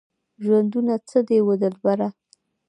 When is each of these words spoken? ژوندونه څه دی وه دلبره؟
ژوندونه 0.43 0.93
څه 1.09 1.19
دی 1.27 1.37
وه 1.45 1.55
دلبره؟ 1.61 2.07